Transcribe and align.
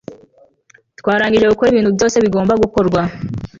Twarangije 0.99 1.45
gukora 1.47 1.69
ibintu 1.71 1.91
byose 1.95 2.15
bigomba 2.23 2.53
gukorwa 2.63 3.01